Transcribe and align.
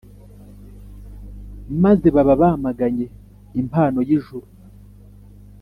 maze 1.83 2.07
baba 2.15 2.33
bamaganye 2.41 3.05
impano 3.61 3.99
y’ijuru 4.07 4.47